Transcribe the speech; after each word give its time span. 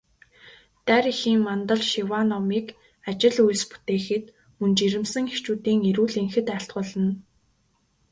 Дарь 0.87 1.07
эхийн 1.11 1.39
мандал 1.47 1.81
шиваа 1.89 2.23
номыг 2.29 2.67
ажил 3.09 3.37
үйлс 3.45 3.63
бүтээхэд, 3.69 4.25
мөн 4.59 4.71
жирэмсэн 4.77 5.23
эхчүүдийн 5.31 5.79
эрүүл 5.89 6.15
энхэд 6.23 6.47
айлтгуулна. 6.55 7.11